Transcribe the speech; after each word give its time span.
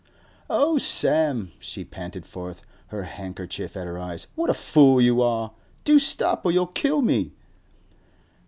'Oh, 0.49 0.79
Sam,' 0.79 1.51
she 1.59 1.85
panted 1.85 2.25
forth, 2.25 2.63
her 2.87 3.03
handkerchief 3.03 3.77
at 3.77 3.85
her 3.85 3.99
eyes, 3.99 4.25
'what 4.33 4.49
a 4.49 4.53
fool 4.55 4.99
you 4.99 5.21
are! 5.21 5.51
Do 5.83 5.99
stop, 5.99 6.43
or 6.43 6.51
you'll 6.51 6.65
kill 6.65 7.03
me! 7.03 7.33